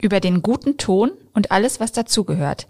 [0.00, 2.68] Über den guten Ton und alles, was dazugehört,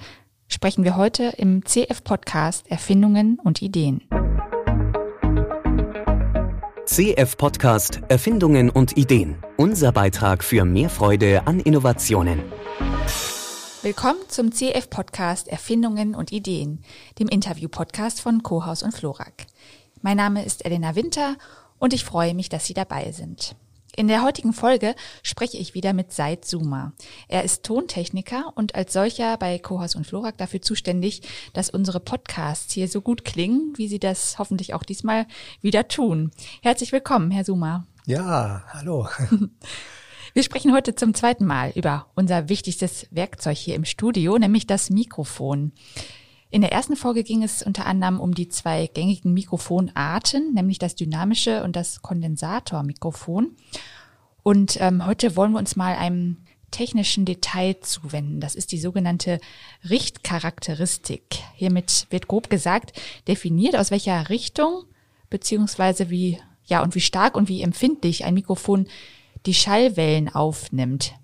[0.48, 4.01] sprechen wir heute im CF-Podcast Erfindungen und Ideen.
[6.87, 9.37] CF-Podcast Erfindungen und Ideen.
[9.59, 12.43] Unser Beitrag für mehr Freude an Innovationen.
[13.83, 16.82] Willkommen zum CF-Podcast Erfindungen und Ideen,
[17.18, 19.45] dem Interview-Podcast von Kohaus und Florak.
[20.00, 21.36] Mein Name ist Elena Winter
[21.79, 23.54] und ich freue mich, dass Sie dabei sind.
[23.98, 24.94] In der heutigen Folge
[25.24, 26.92] spreche ich wieder mit Seid Zuma.
[27.26, 32.73] Er ist Tontechniker und als solcher bei Kohaus und Florak dafür zuständig, dass unsere Podcasts
[32.73, 35.26] hier so gut klingen, wie sie das hoffentlich auch diesmal
[35.62, 36.30] wieder tun.
[36.62, 37.88] Herzlich willkommen, Herr Zuma.
[38.06, 39.09] Ja, hallo.
[40.32, 44.90] Wir sprechen heute zum zweiten Mal über unser wichtigstes Werkzeug hier im Studio, nämlich das
[44.90, 45.73] Mikrofon.
[46.51, 50.95] In der ersten Folge ging es unter anderem um die zwei gängigen Mikrofonarten, nämlich das
[50.95, 53.55] dynamische und das Kondensatormikrofon.
[54.43, 56.38] Und ähm, heute wollen wir uns mal einem
[56.71, 58.41] technischen Detail zuwenden.
[58.41, 59.41] Das ist die sogenannte
[59.88, 61.38] Richtcharakteristik.
[61.55, 64.85] Hiermit wird grob gesagt definiert, aus welcher Richtung
[65.31, 68.87] beziehungsweise wie ja und wie stark und wie empfindlich ein Mikrofon
[69.47, 71.15] die Schallwellen aufnimmt.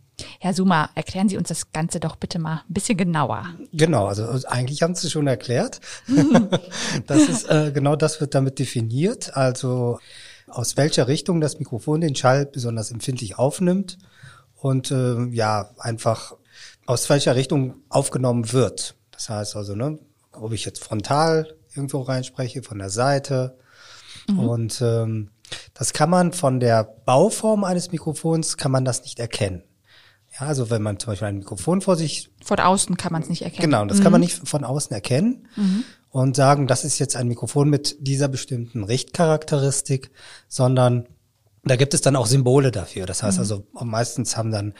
[0.44, 3.46] Herr Suma, erklären Sie uns das Ganze doch bitte mal ein bisschen genauer.
[3.72, 5.80] Genau, also eigentlich haben Sie es schon erklärt.
[7.06, 9.34] das ist äh, genau das wird damit definiert.
[9.38, 10.00] Also
[10.46, 13.96] aus welcher Richtung das Mikrofon den Schall besonders empfindlich aufnimmt
[14.54, 16.34] und äh, ja einfach
[16.84, 18.96] aus welcher Richtung aufgenommen wird.
[19.12, 19.98] Das heißt also, ne,
[20.32, 23.56] ob ich jetzt frontal irgendwo reinspreche, von der Seite
[24.28, 24.38] mhm.
[24.40, 25.30] und ähm,
[25.72, 29.62] das kann man von der Bauform eines Mikrofons kann man das nicht erkennen.
[30.38, 32.30] Ja, also wenn man zum Beispiel ein Mikrofon vor sich.
[32.44, 33.70] Von außen kann man es nicht erkennen.
[33.70, 34.02] Genau, das mhm.
[34.02, 34.26] kann man mhm.
[34.26, 35.84] nicht von außen erkennen mhm.
[36.10, 40.10] und sagen, das ist jetzt ein Mikrofon mit dieser bestimmten Richtcharakteristik,
[40.48, 41.06] sondern
[41.64, 43.06] da gibt es dann auch Symbole dafür.
[43.06, 43.42] Das heißt mhm.
[43.42, 44.74] also, meistens haben dann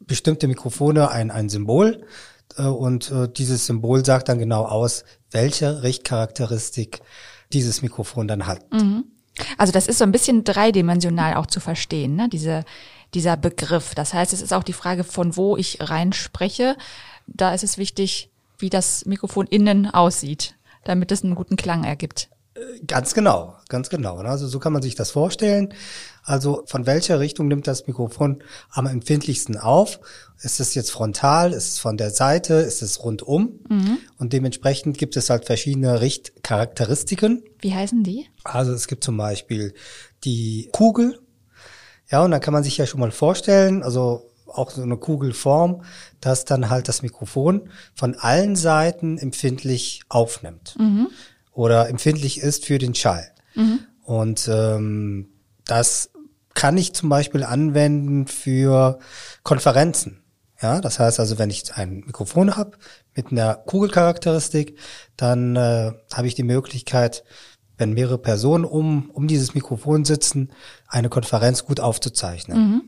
[0.00, 2.04] bestimmte Mikrofone ein, ein Symbol
[2.56, 7.00] äh, und äh, dieses Symbol sagt dann genau aus, welche Richtcharakteristik
[7.52, 8.72] dieses Mikrofon dann hat.
[8.72, 9.04] Mhm.
[9.56, 12.28] Also das ist so ein bisschen dreidimensional auch zu verstehen, ne?
[12.28, 12.64] diese
[13.14, 13.94] dieser Begriff.
[13.94, 16.76] Das heißt, es ist auch die Frage, von wo ich rein spreche.
[17.26, 22.28] Da ist es wichtig, wie das Mikrofon innen aussieht, damit es einen guten Klang ergibt.
[22.86, 24.16] Ganz genau, ganz genau.
[24.16, 25.74] Also so kann man sich das vorstellen.
[26.24, 30.00] Also von welcher Richtung nimmt das Mikrofon am empfindlichsten auf?
[30.40, 31.52] Ist es jetzt frontal?
[31.52, 32.54] Ist es von der Seite?
[32.54, 33.60] Ist es rundum?
[33.68, 33.98] Mhm.
[34.18, 37.44] Und dementsprechend gibt es halt verschiedene Richtcharakteristiken.
[37.60, 38.26] Wie heißen die?
[38.44, 39.72] Also es gibt zum Beispiel
[40.24, 41.20] die Kugel,
[42.10, 45.82] ja, und dann kann man sich ja schon mal vorstellen, also auch so eine Kugelform,
[46.20, 51.08] dass dann halt das Mikrofon von allen Seiten empfindlich aufnimmt mhm.
[51.52, 53.30] oder empfindlich ist für den Schall.
[53.54, 53.80] Mhm.
[54.04, 55.28] Und ähm,
[55.66, 56.10] das
[56.54, 58.98] kann ich zum Beispiel anwenden für
[59.42, 60.24] Konferenzen.
[60.60, 62.78] Ja, das heißt also, wenn ich ein Mikrofon habe
[63.14, 64.76] mit einer Kugelcharakteristik,
[65.16, 67.22] dann äh, habe ich die Möglichkeit,
[67.78, 70.50] wenn mehrere Personen um, um dieses Mikrofon sitzen,
[70.88, 72.58] eine Konferenz gut aufzuzeichnen.
[72.58, 72.82] Mhm.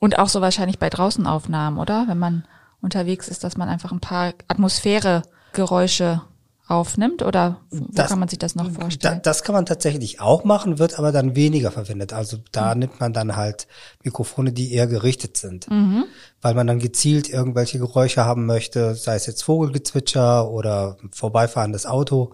[0.00, 2.06] Und auch so wahrscheinlich bei Draußenaufnahmen, oder?
[2.08, 2.44] Wenn man
[2.80, 6.22] unterwegs ist, dass man einfach ein paar Atmosphäregeräusche
[6.68, 9.16] aufnimmt oder wo das, kann man sich das noch vorstellen?
[9.16, 12.12] Da, das kann man tatsächlich auch machen, wird aber dann weniger verwendet.
[12.12, 12.80] Also da mhm.
[12.80, 13.66] nimmt man dann halt
[14.02, 16.04] Mikrofone, die eher gerichtet sind, mhm.
[16.40, 22.32] weil man dann gezielt irgendwelche Geräusche haben möchte, sei es jetzt Vogelgezwitscher oder vorbeifahrendes Auto.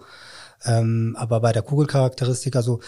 [0.65, 2.79] Ähm, aber bei der Kugelcharakteristik, also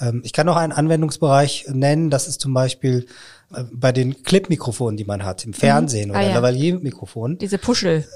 [0.00, 3.06] ähm, ich kann noch einen Anwendungsbereich nennen, das ist zum Beispiel
[3.54, 6.14] äh, bei den Clip-Mikrofonen, die man hat, im Fernsehen mhm.
[6.14, 6.34] ah, oder ja.
[6.34, 7.38] Lavalier-Mikrofon.
[7.38, 8.06] Diese Puschel.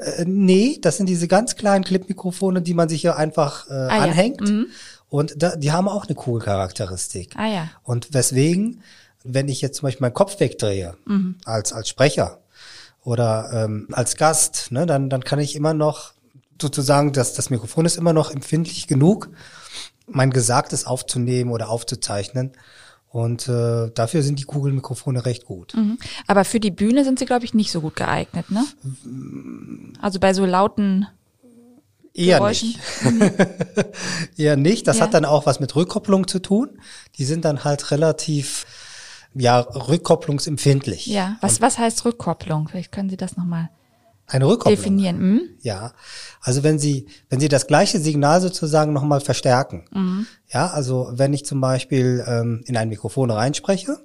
[0.00, 4.02] Äh, nee, das sind diese ganz kleinen Clip-Mikrofone, die man sich hier einfach äh, ah,
[4.02, 4.40] anhängt.
[4.40, 4.52] Ja.
[4.52, 4.66] Mhm.
[5.08, 7.34] Und da, die haben auch eine Kugelcharakteristik.
[7.36, 7.70] Ah ja.
[7.84, 8.82] Und weswegen,
[9.22, 11.36] wenn ich jetzt zum Beispiel meinen Kopf wegdrehe, mhm.
[11.44, 12.38] als, als Sprecher
[13.02, 16.12] oder ähm, als Gast, ne, dann, dann kann ich immer noch
[16.60, 19.30] sozusagen, dass das Mikrofon ist immer noch empfindlich genug,
[20.06, 22.52] mein Gesagtes aufzunehmen oder aufzuzeichnen.
[23.08, 25.74] Und äh, dafür sind die Kugelmikrofone recht gut.
[25.74, 25.98] Mhm.
[26.26, 28.64] Aber für die Bühne sind sie, glaube ich, nicht so gut geeignet, ne?
[30.02, 31.06] Also bei so lauten
[32.12, 32.74] Eher Geräuschen.
[33.04, 33.86] nicht.
[34.36, 34.86] Eher nicht.
[34.86, 35.04] Das ja.
[35.04, 36.78] hat dann auch was mit Rückkopplung zu tun.
[37.16, 38.66] Die sind dann halt relativ
[39.34, 41.06] ja rückkopplungsempfindlich.
[41.06, 41.36] Ja.
[41.40, 42.68] Was was heißt Rückkopplung?
[42.68, 43.68] Vielleicht können Sie das nochmal
[44.26, 44.76] eine Rückkopplung.
[44.76, 45.18] Definieren.
[45.18, 45.40] Mhm.
[45.60, 45.92] Ja.
[46.40, 49.84] Also wenn Sie, wenn Sie das gleiche Signal sozusagen nochmal verstärken.
[49.92, 50.26] Mhm.
[50.48, 53.98] Ja, also wenn ich zum Beispiel ähm, in ein Mikrofon reinspreche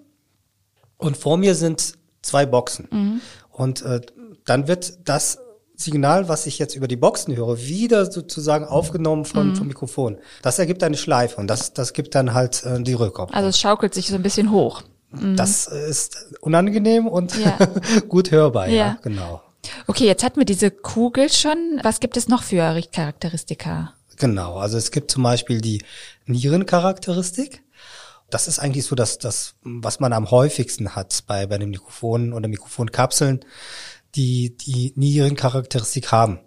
[0.98, 3.22] und vor mir sind zwei Boxen mhm.
[3.50, 4.02] und äh,
[4.46, 5.40] dann wird das
[5.76, 9.56] Signal, was ich jetzt über die Boxen höre, wieder sozusagen aufgenommen von, mhm.
[9.56, 10.18] vom Mikrofon.
[10.44, 13.36] Das ergibt eine Schleife und das, das gibt dann halt äh, die Rückkopplung.
[13.36, 14.84] Also es schaukelt sich so ein bisschen hoch.
[15.36, 17.58] das ist unangenehm und Ja.
[18.08, 18.76] gut hörbar, ja.
[18.76, 18.98] Ja.
[19.02, 19.42] genau.
[19.88, 21.80] Okay, jetzt hatten wir diese Kugel schon.
[21.84, 23.94] Was gibt es noch für Richtcharakteristika?
[24.18, 25.84] Genau, also es gibt zum Beispiel die
[26.26, 27.64] Nierencharakteristik.
[28.30, 32.34] Das ist eigentlich so das, das, was man am häufigsten hat bei, bei den Mikrofonen
[32.34, 33.42] oder Mikrofonkapseln,
[34.16, 36.40] die die Nierencharakteristik haben.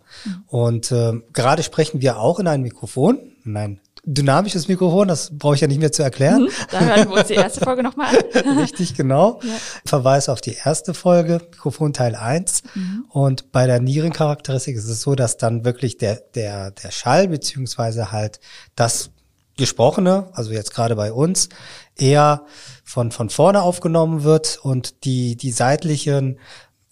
[0.46, 5.54] Und äh, gerade sprechen wir auch in ein Mikrofon, in ein dynamisches Mikrofon, das brauche
[5.54, 6.48] ich ja nicht mehr zu erklären.
[6.70, 8.58] Da hören wir uns die erste Folge nochmal an.
[8.58, 9.40] Richtig, genau.
[9.84, 12.62] Verweis auf die erste Folge, Mikrofon Teil 1.
[13.08, 18.12] Und bei der Nierencharakteristik ist es so, dass dann wirklich der, der, der Schall beziehungsweise
[18.12, 18.40] halt
[18.76, 19.10] das
[19.56, 21.48] Gesprochene, also jetzt gerade bei uns,
[21.96, 22.44] eher
[22.84, 26.38] von, von vorne aufgenommen wird und die, die seitlichen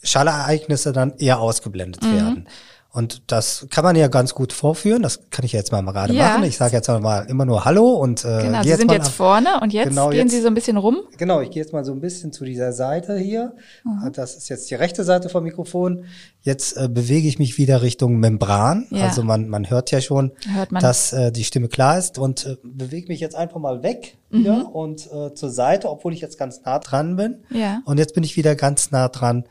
[0.02, 2.14] Schallereignisse dann eher ausgeblendet Mhm.
[2.16, 2.48] werden.
[2.94, 5.02] Und das kann man ja ganz gut vorführen.
[5.02, 6.32] Das kann ich jetzt mal gerade Ja.
[6.34, 6.44] machen.
[6.44, 9.12] Ich sage jetzt mal immer nur Hallo und äh, Genau, Sie jetzt sind jetzt nach-
[9.12, 10.98] vorne und jetzt Genau, gehen jetzt- Sie so ein bisschen rum.
[11.16, 13.54] Genau, ich gehe jetzt mal so ein bisschen zu dieser Seite hier.
[13.84, 14.12] Mhm.
[14.12, 16.04] Das ist jetzt die rechte Seite vom Mikrofon.
[16.42, 18.86] Jetzt äh, bewege ich mich wieder Richtung Membran.
[18.90, 19.06] Ja.
[19.06, 20.82] Also man, man hört ja schon, Hört man.
[20.82, 24.38] dass äh, die Stimme klar ist und äh, bewege mich jetzt einfach mal weg Mhm.
[24.38, 27.42] wieder und äh, zur Seite, obwohl ich jetzt ganz nah dran bin.
[27.50, 27.80] Ja.
[27.86, 29.44] Und jetzt bin ich wieder ganz nah dran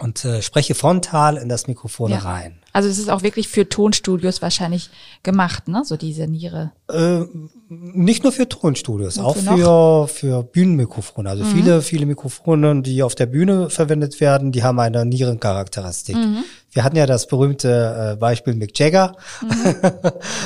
[0.00, 2.18] und äh, spreche frontal in das Mikrofon Ja.
[2.18, 2.58] rein.
[2.72, 4.90] Also es ist auch wirklich für Tonstudios wahrscheinlich
[5.22, 5.82] gemacht, ne?
[5.84, 6.72] So diese Niere.
[6.90, 7.20] Äh,
[7.68, 11.30] nicht nur für Tonstudios, auch für, für Bühnenmikrofone.
[11.30, 16.16] Also viele, viele Mikrofone, die auf der Bühne verwendet werden, die haben eine Nierencharakteristik.
[16.72, 19.16] Wir hatten ja das berühmte äh, Beispiel Mick Jagger.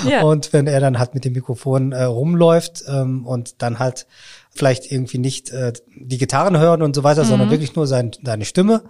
[0.09, 0.23] Ja.
[0.23, 4.07] Und wenn er dann halt mit dem Mikrofon äh, rumläuft ähm, und dann halt
[4.51, 8.45] vielleicht irgendwie nicht äh, die Gitarren hören und so weiter, sondern wirklich nur sein, seine
[8.45, 8.83] Stimme,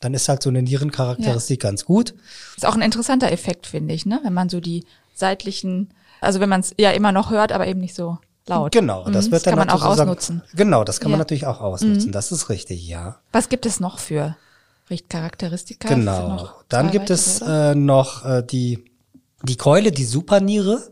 [0.00, 2.14] dann ist halt so eine Nierencharakteristik ganz gut.
[2.56, 4.20] Ist auch ein interessanter Effekt, finde ich, ne?
[4.22, 7.80] Wenn man so die seitlichen, also wenn man es ja immer noch hört, aber eben
[7.80, 8.72] nicht so laut.
[8.72, 10.42] Genau, das Mhm, wird dann kann man auch natürlich sozusagen- ausnutzen.
[10.54, 11.16] Genau, das kann man Ja.
[11.18, 11.20] Mhm.
[11.20, 12.12] natürlich auch ausnutzen.
[12.12, 13.18] Das ist richtig, ja.
[13.32, 14.36] Was gibt es noch für
[14.88, 15.88] Richtcharakteristika?
[15.88, 16.48] Genau.
[16.68, 18.84] Dann gibt es äh, noch äh, die
[19.42, 20.82] die Keule, die Superniere.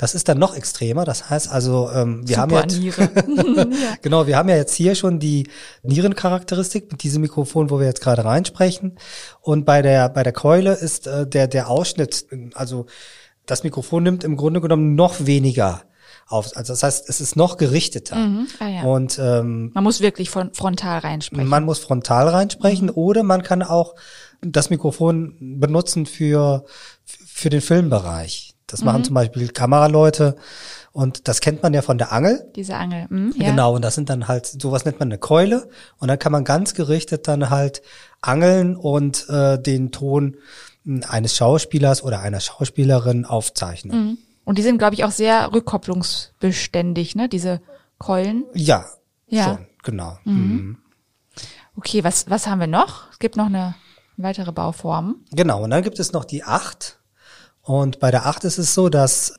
[0.00, 1.04] Das ist dann noch extremer.
[1.04, 3.68] Das heißt also, ähm, wir haben jetzt Superniere.
[4.02, 5.46] genau, wir haben ja jetzt hier schon die
[5.82, 8.96] Nierencharakteristik mit diesem Mikrofon, wo wir jetzt gerade reinsprechen.
[9.42, 12.24] Und bei der bei der Keule ist äh, der der Ausschnitt,
[12.54, 12.86] also
[13.44, 15.82] das Mikrofon nimmt im Grunde genommen noch weniger
[16.28, 16.56] auf.
[16.56, 18.16] Also das heißt, es ist noch gerichteter.
[18.58, 18.82] Ah, ja.
[18.84, 21.46] Und ähm, Man muss wirklich von frontal reinsprechen.
[21.46, 23.96] man muss frontal reinsprechen oder man kann auch
[24.40, 26.64] das Mikrofon benutzen für,
[27.04, 28.49] für den Filmbereich.
[28.72, 30.36] Das machen zum Beispiel Kameraleute
[30.92, 32.50] und das kennt man ja von der Angel.
[32.56, 33.06] Diese Angel.
[33.08, 33.50] Mhm, ja.
[33.50, 35.68] Genau, und das sind dann halt, sowas nennt man eine Keule
[35.98, 37.82] und dann kann man ganz gerichtet dann halt
[38.20, 40.36] angeln und äh, den Ton
[40.84, 43.96] mh, eines Schauspielers oder einer Schauspielerin aufzeichnen.
[44.10, 44.18] Mhm.
[44.44, 47.28] Und die sind, glaube ich, auch sehr rückkopplungsbeständig, ne?
[47.28, 47.60] Diese
[47.98, 48.44] Keulen.
[48.54, 48.86] Ja,
[49.28, 49.44] Ja.
[49.44, 50.18] schon, genau.
[50.24, 50.78] Mhm.
[51.76, 53.10] Okay, was, was haben wir noch?
[53.12, 53.74] Es gibt noch eine
[54.16, 55.16] weitere Bauform.
[55.30, 56.98] Genau, und dann gibt es noch die acht.
[57.70, 59.36] Und bei der acht ist es so, dass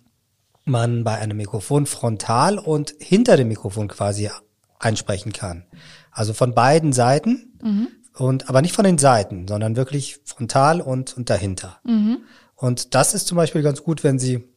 [0.63, 4.30] man bei einem Mikrofon frontal und hinter dem Mikrofon quasi
[4.80, 5.66] einsprechen kann.
[6.12, 7.51] Also von beiden Seiten
[8.16, 11.80] und aber nicht von den Seiten, sondern wirklich frontal und, und dahinter.
[12.56, 14.48] Und das ist zum Beispiel ganz gut, wenn Sie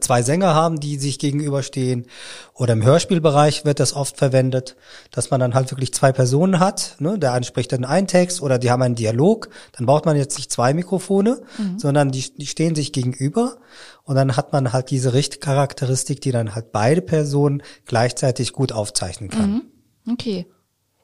[0.00, 2.06] zwei Sänger haben, die sich gegenüberstehen.
[2.54, 4.76] Oder im Hörspielbereich wird das oft verwendet,
[5.10, 6.96] dass man dann halt wirklich zwei Personen hat.
[6.98, 7.18] Ne?
[7.18, 9.48] Der eine spricht dann einen Text oder die haben einen Dialog.
[9.72, 11.42] Dann braucht man jetzt nicht zwei Mikrofone,
[11.76, 13.56] sondern die, die stehen sich gegenüber.
[14.04, 19.30] Und dann hat man halt diese Richtcharakteristik, die dann halt beide Personen gleichzeitig gut aufzeichnen
[19.30, 19.62] kann.
[20.10, 20.46] Okay.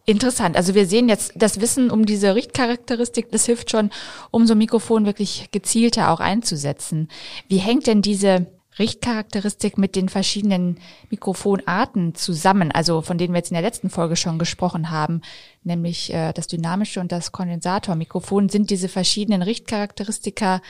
[0.08, 0.56] Interessant.
[0.56, 3.90] Also wir sehen jetzt das Wissen um diese Richtcharakteristik, das hilft schon,
[4.30, 7.08] um so ein Mikrofon wirklich gezielter auch einzusetzen.
[7.48, 8.46] Wie hängt denn diese
[8.78, 10.78] Richtcharakteristik mit den verschiedenen
[11.10, 15.22] Mikrofonarten zusammen, also von denen wir jetzt in der letzten Folge schon gesprochen haben,
[15.64, 18.48] nämlich äh, das dynamische und das Kondensatormikrofon.
[18.48, 20.60] Sind diese verschiedenen Richtcharakteristika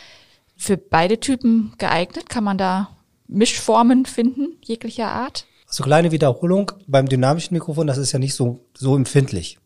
[0.57, 2.29] für beide Typen geeignet?
[2.29, 2.91] Kann man da
[3.27, 5.47] Mischformen finden, jeglicher Art?
[5.69, 9.59] So kleine Wiederholung beim dynamischen Mikrofon, das ist ja nicht so, so empfindlich.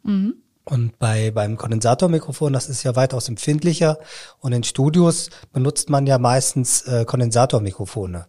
[0.64, 3.99] Und bei, beim Kondensatormikrofon, das ist ja weitaus empfindlicher.
[4.40, 8.26] Und in Studios benutzt man ja meistens äh, Kondensatormikrofone.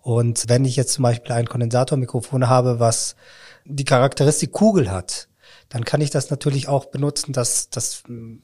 [0.00, 3.16] Und wenn ich jetzt zum Beispiel ein Kondensatormikrofon habe, was
[3.64, 5.28] die Charakteristik Kugel hat,
[5.68, 8.38] dann kann ich das natürlich auch benutzen, dass das mh,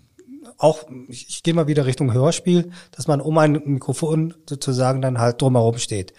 [0.59, 5.19] auch, ich, ich gehe mal wieder Richtung Hörspiel, dass man um ein Mikrofon sozusagen dann
[5.19, 6.12] halt drumherum steht.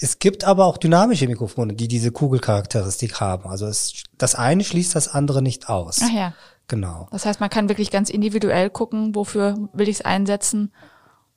[0.00, 3.48] Es gibt aber auch dynamische Mikrofone, die diese Kugelcharakteristik haben.
[3.48, 6.00] Also es, das eine schließt das andere nicht aus.
[6.02, 6.34] Ach ja.
[6.68, 7.08] Genau.
[7.10, 10.70] Das heißt, man kann wirklich ganz individuell gucken, wofür will ich es einsetzen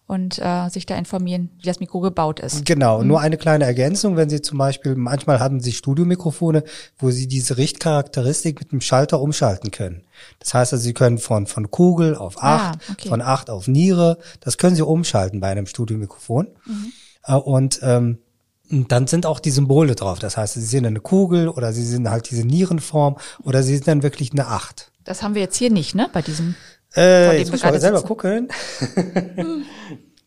[0.06, 2.66] und äh, sich da informieren, wie das Mikro gebaut ist.
[2.66, 6.66] Genau, nur eine kleine Ergänzung, wenn Sie zum Beispiel, manchmal haben Sie Studiomikrofone,
[6.98, 10.04] wo Sie diese Richtcharakteristik mit dem Schalter umschalten können.
[10.40, 13.08] Das heißt also, Sie können von, von Kugel auf Ah, acht, okay.
[13.08, 16.48] von acht auf Niere, das können Sie umschalten bei einem Studiomikrofon.
[17.24, 18.18] Äh, Und ähm,
[18.72, 20.20] dann sind auch die Symbole drauf.
[20.20, 23.88] Das heißt, Sie sind eine Kugel oder Sie sind halt diese Nierenform oder Sie sind
[23.88, 24.92] dann wirklich eine Acht.
[25.04, 26.10] Das haben wir jetzt hier nicht, ne?
[26.14, 26.56] Bei diesem.
[26.96, 28.08] Äh, jetzt muss ich selber sitzen.
[28.08, 28.50] gucken.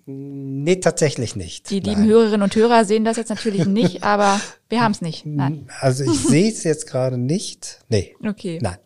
[0.06, 1.70] nee, tatsächlich nicht.
[1.70, 2.10] Die lieben Nein.
[2.10, 5.26] Hörerinnen und Hörer sehen das jetzt natürlich nicht, aber wir haben es nicht.
[5.26, 5.68] Nein.
[5.80, 7.80] Also ich sehe es jetzt gerade nicht.
[7.88, 8.14] Nee.
[8.26, 8.58] Okay.
[8.62, 8.78] Nein.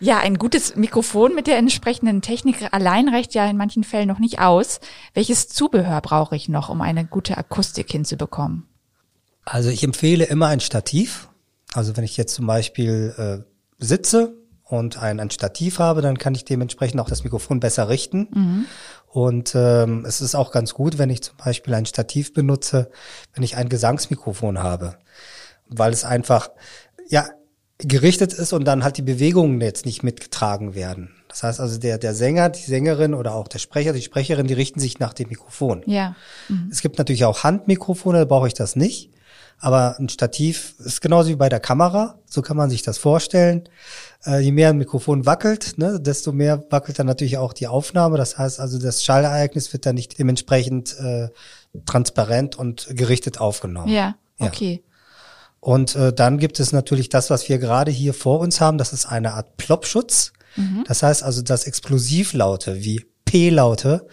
[0.00, 4.18] Ja, ein gutes Mikrofon mit der entsprechenden Technik allein reicht ja in manchen Fällen noch
[4.18, 4.80] nicht aus.
[5.12, 8.66] Welches Zubehör brauche ich noch, um eine gute Akustik hinzubekommen?
[9.44, 11.28] Also ich empfehle immer ein Stativ.
[11.74, 16.34] Also wenn ich jetzt zum Beispiel äh, sitze und ein, ein Stativ habe, dann kann
[16.34, 18.66] ich dementsprechend auch das Mikrofon besser richten.
[19.06, 22.90] Und ähm, es ist auch ganz gut, wenn ich zum Beispiel ein Stativ benutze,
[23.34, 24.96] wenn ich ein Gesangsmikrofon habe,
[25.68, 26.50] weil es einfach
[27.08, 27.28] ja
[27.82, 31.10] gerichtet ist und dann halt die Bewegungen jetzt nicht mitgetragen werden.
[31.28, 34.54] Das heißt also der der Sänger, die Sängerin oder auch der Sprecher, die Sprecherin, die
[34.54, 35.82] richten sich nach dem Mikrofon.
[35.86, 36.16] Ja.
[36.70, 39.10] Es gibt natürlich auch Handmikrofone, da brauche ich das nicht.
[39.62, 42.18] Aber ein Stativ ist genauso wie bei der Kamera.
[42.24, 43.68] So kann man sich das vorstellen.
[44.24, 48.16] Äh, je mehr ein Mikrofon wackelt, ne, desto mehr wackelt dann natürlich auch die Aufnahme.
[48.16, 51.28] Das heißt also, das Schallereignis wird dann nicht dementsprechend äh,
[51.84, 53.92] transparent und gerichtet aufgenommen.
[53.92, 54.16] Ja.
[54.38, 54.46] Ja.
[55.60, 58.78] Und äh, dann gibt es natürlich das, was wir gerade hier vor uns haben.
[58.78, 60.32] Das ist eine Art Plopschutz.
[60.86, 64.08] Das heißt also, dass Explosivlaute wie P-Laute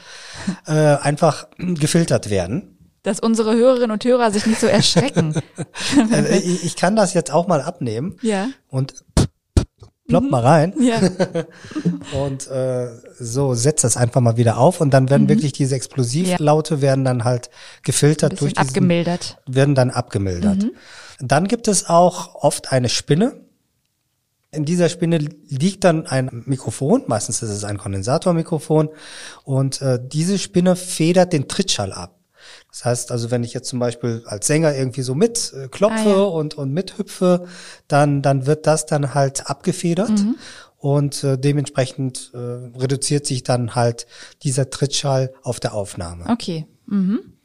[0.68, 2.78] äh, einfach gefiltert werden.
[3.04, 5.34] Dass unsere Hörerinnen und Hörer sich nicht so erschrecken.
[6.12, 8.50] Äh, ich, ich kann das jetzt auch mal abnehmen ja.
[8.70, 9.06] und
[10.08, 11.00] plopp mal rein Ja.
[12.24, 12.90] und äh,
[13.20, 17.24] so setzt das einfach mal wieder auf und dann werden wirklich diese Explosivlaute werden dann
[17.24, 17.50] halt
[17.84, 19.38] gefiltert durch diesen, abgemildert.
[19.48, 20.66] werden dann abgemildert.
[21.20, 23.42] Dann gibt es auch oft eine Spinne.
[24.52, 28.90] In dieser Spinne liegt dann ein Mikrofon, meistens ist es ein Kondensatormikrofon
[29.44, 32.18] und äh, diese Spinne federt den Trittschall ab.
[32.72, 35.98] Das heißt also, wenn ich jetzt zum Beispiel als Sänger irgendwie so mit äh, klopfe
[35.98, 36.24] Ah, ja.
[36.24, 37.46] und, und mithüpfe,
[37.88, 40.12] dann, dann wird das dann halt abgefedert
[40.78, 44.08] und äh, dementsprechend äh, reduziert sich dann halt
[44.44, 46.26] dieser Trittschall auf der Aufnahme.
[46.30, 46.68] Okay.
[46.86, 47.37] Mhm.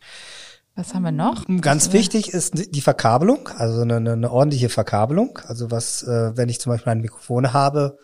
[0.74, 1.44] Was haben wir noch?
[1.60, 5.38] Ganz wichtig ist die Verkabelung, also eine, eine ordentliche Verkabelung.
[5.46, 7.98] Also was, äh, wenn ich zum Beispiel ein Mikrofon habe,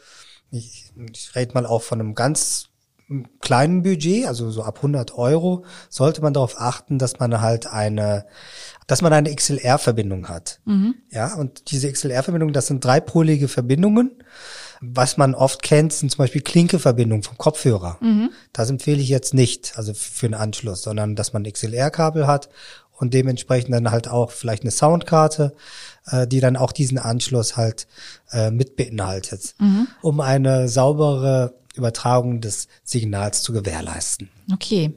[0.50, 2.68] ich, ich rede mal auch von einem ganz
[3.40, 8.26] kleinen Budget, also so ab 100 Euro, sollte man darauf achten, dass man halt eine,
[8.86, 10.60] dass man eine XLR-Verbindung hat.
[11.10, 14.22] Ja, und diese XLR-Verbindung, das sind dreipolige Verbindungen.
[14.80, 17.98] Was man oft kennt, sind zum Beispiel Klinke-Verbindungen vom Kopfhörer.
[18.52, 22.48] Das empfehle ich jetzt nicht, also für einen Anschluss, sondern dass man ein XLR-Kabel hat
[22.98, 25.54] und dementsprechend dann halt auch vielleicht eine Soundkarte,
[26.06, 27.86] äh, die dann auch diesen Anschluss halt
[28.32, 29.54] äh, mit beinhaltet,
[30.02, 34.28] um eine saubere Übertragung des Signals zu gewährleisten.
[34.52, 34.92] Okay.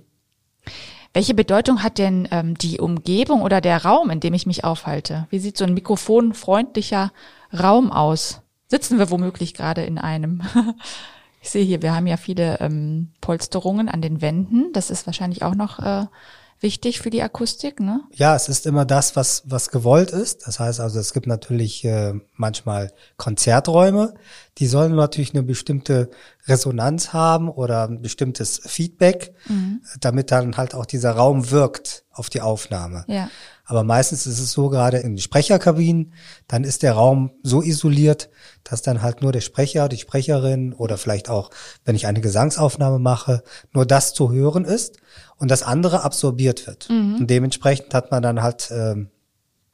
[1.13, 5.27] Welche Bedeutung hat denn ähm, die Umgebung oder der Raum, in dem ich mich aufhalte?
[5.29, 7.11] Wie sieht so ein mikrofonfreundlicher
[7.53, 8.40] Raum aus?
[8.71, 10.43] Sitzen wir womöglich gerade in einem?
[11.41, 14.71] ich sehe hier, wir haben ja viele ähm, Polsterungen an den Wänden.
[14.71, 16.05] Das ist wahrscheinlich auch noch äh,
[16.61, 17.99] wichtig für die Akustik, ne?
[18.13, 20.47] Ja, es ist immer das, was, was gewollt ist.
[20.47, 24.13] Das heißt also, es gibt natürlich äh, manchmal Konzerträume,
[24.57, 26.09] die sollen natürlich eine bestimmte
[26.45, 29.33] Resonanz haben oder ein bestimmtes Feedback,
[29.99, 33.05] damit dann halt auch dieser Raum wirkt auf die Aufnahme.
[33.07, 33.29] Ja.
[33.63, 36.13] Aber meistens ist es so, gerade in den Sprecherkabinen,
[36.47, 38.29] dann ist der Raum so isoliert,
[38.65, 41.51] dass dann halt nur der Sprecher, die Sprecherin oder vielleicht auch,
[41.85, 44.97] wenn ich eine Gesangsaufnahme mache, nur das zu hören ist
[45.37, 46.89] und das andere absorbiert wird.
[47.19, 49.09] Und dementsprechend hat man dann halt, ähm,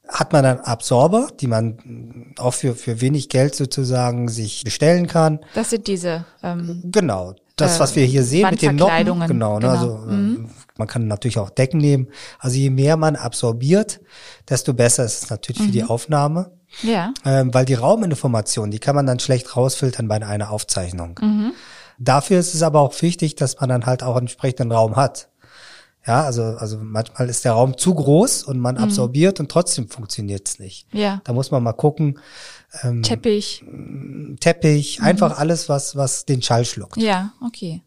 [0.08, 5.40] hat man dann Absorber, die man auch für, für wenig Geld sozusagen sich bestellen kann.
[5.54, 7.34] Das sind diese ähm, Genau.
[7.56, 8.92] Das, was wir hier sehen mit den Noppen.
[8.92, 9.72] Wandverkleidungen, Genau, ne, genau.
[9.72, 10.46] also äh,
[10.78, 12.06] man kann natürlich auch Decken nehmen.
[12.38, 14.00] Also je mehr man absorbiert,
[14.48, 15.90] desto besser ist es natürlich für die Mhm.
[15.90, 16.52] Aufnahme.
[16.82, 17.12] ja.
[17.24, 21.18] Ähm, weil die Rauminformation, die kann man dann schlecht rausfiltern bei einer Aufzeichnung.
[21.20, 21.52] Mhm.
[21.98, 25.28] Dafür ist es aber auch wichtig, dass man dann halt auch einen entsprechenden Raum hat.
[26.06, 30.48] Ja, also, also manchmal ist der Raum zu groß und man absorbiert und trotzdem funktioniert
[30.48, 30.92] es nicht.
[30.94, 31.00] Mhm.
[31.00, 31.20] Ja.
[31.24, 32.18] Da muss man mal gucken,
[33.02, 33.64] Teppich.
[34.40, 36.96] Teppich, einfach alles, was, was den Schall schluckt.
[36.96, 37.82] Ja, okay.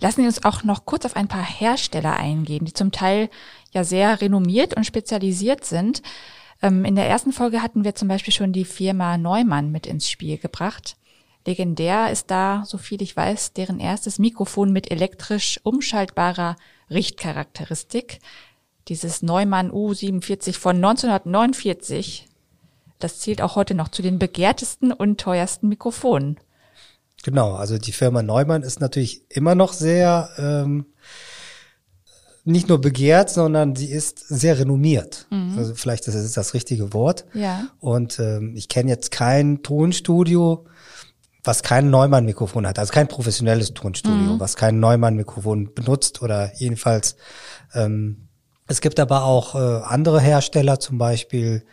[0.00, 3.30] Lassen Sie uns auch noch kurz auf ein paar Hersteller eingehen, die zum Teil
[3.72, 6.02] ja sehr renommiert und spezialisiert sind.
[6.62, 10.10] Ähm, in der ersten Folge hatten wir zum Beispiel schon die Firma Neumann mit ins
[10.10, 10.96] Spiel gebracht.
[11.46, 16.56] Legendär ist da, so viel ich weiß, deren erstes Mikrofon mit elektrisch umschaltbarer
[16.90, 18.20] Richtcharakteristik.
[18.88, 22.28] Dieses Neumann U47 von 1949.
[22.98, 26.38] Das zählt auch heute noch zu den begehrtesten und teuersten Mikrofonen.
[27.24, 30.86] Genau, also die Firma Neumann ist natürlich immer noch sehr ähm,
[32.46, 35.26] nicht nur begehrt, sondern sie ist sehr renommiert.
[35.30, 35.58] Mhm.
[35.58, 37.24] Also vielleicht ist das das richtige Wort.
[37.34, 37.66] Ja.
[37.80, 40.64] Und ähm, ich kenne jetzt kein Tonstudio,
[41.46, 44.40] was kein Neumann-Mikrofon hat, also kein professionelles Tonstudio, mhm.
[44.40, 47.16] was kein Neumann-Mikrofon benutzt oder jedenfalls.
[47.74, 48.28] Ähm,
[48.66, 51.64] es gibt aber auch äh, andere Hersteller, zum Beispiel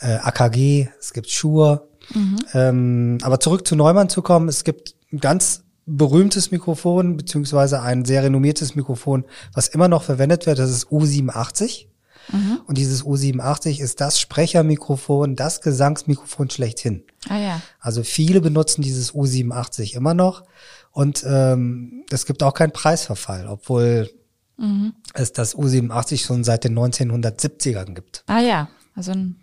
[0.00, 1.88] äh, AKG, es gibt Shure.
[2.14, 2.38] Mhm.
[2.54, 8.22] Ähm, aber zurück zu Neumann zu kommen, es gibt ganz berühmtes Mikrofon, beziehungsweise ein sehr
[8.22, 11.89] renommiertes Mikrofon, was immer noch verwendet wird, das ist U87.
[12.32, 12.60] Mhm.
[12.66, 17.04] Und dieses U87 ist das Sprechermikrofon, das Gesangsmikrofon schlechthin.
[17.28, 17.62] Ah ja.
[17.80, 20.44] Also viele benutzen dieses U87 immer noch.
[20.92, 24.10] Und ähm, es gibt auch keinen Preisverfall, obwohl
[24.56, 24.94] mhm.
[25.14, 28.24] es das U87 schon seit den 1970ern gibt.
[28.26, 29.36] Ah ja, also ein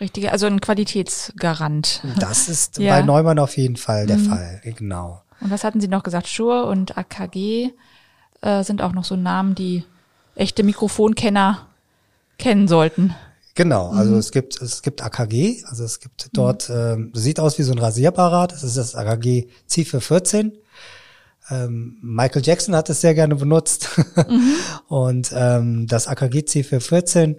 [0.00, 2.02] richtiger, also ein Qualitätsgarant.
[2.18, 2.96] Das ist ja.
[2.96, 4.28] bei Neumann auf jeden Fall der mhm.
[4.28, 5.22] Fall, genau.
[5.40, 6.26] Und was hatten Sie noch gesagt?
[6.26, 7.70] Schur und AKG
[8.40, 9.84] äh, sind auch noch so Namen, die
[10.34, 11.67] echte Mikrofonkenner
[12.38, 13.14] kennen sollten.
[13.54, 14.18] Genau, also mhm.
[14.18, 16.76] es gibt es gibt AKG, also es gibt dort, mhm.
[16.76, 20.52] ähm, sieht aus wie so ein Rasierapparat, das ist das AKG C414.
[21.50, 24.54] Ähm, Michael Jackson hat es sehr gerne benutzt mhm.
[24.88, 27.38] und ähm, das AKG C414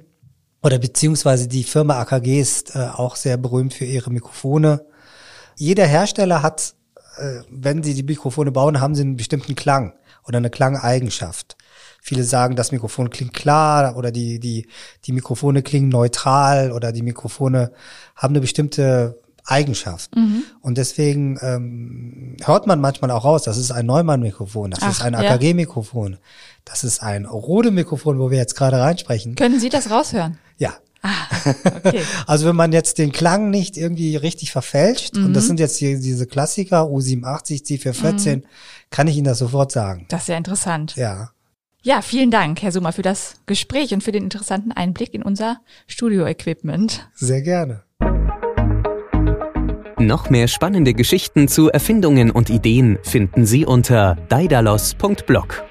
[0.62, 4.86] oder beziehungsweise die Firma AKG ist äh, auch sehr berühmt für ihre Mikrofone.
[5.56, 6.74] Jeder Hersteller hat
[7.20, 9.94] äh, wenn sie die Mikrofone bauen, haben sie einen bestimmten Klang
[10.28, 11.58] oder eine Klangeigenschaft.
[12.02, 14.68] Viele sagen, das Mikrofon klingt klar oder die, die,
[15.06, 17.72] die Mikrofone klingen neutral oder die Mikrofone
[18.16, 20.16] haben eine bestimmte Eigenschaft.
[20.16, 20.44] Mhm.
[20.62, 25.02] Und deswegen ähm, hört man manchmal auch raus, das ist ein Neumann-Mikrofon, das Ach, ist
[25.02, 26.18] ein AKG-Mikrofon,
[26.66, 29.36] das ist ein Rode-Mikrofon, wo wir jetzt gerade reinsprechen.
[29.36, 30.38] Können Sie das raushören?
[30.58, 31.28] Ja, Ah,
[31.78, 32.02] okay.
[32.28, 35.28] also wenn man jetzt den Klang nicht irgendwie richtig verfälscht, mhm.
[35.28, 35.48] und das mhm.
[35.48, 38.44] sind jetzt die, diese Klassiker, U87, C414, mhm.
[38.90, 40.06] kann ich Ihnen das sofort sagen.
[40.10, 40.96] Das ist ja interessant.
[40.96, 41.32] Ja.
[41.82, 45.62] Ja, vielen Dank, Herr Summer, für das Gespräch und für den interessanten Einblick in unser
[45.88, 47.08] Studio-Equipment.
[47.16, 47.84] Sehr gerne.
[49.98, 55.64] Noch mehr spannende Geschichten zu Erfindungen und Ideen finden Sie unter daidalos.blog.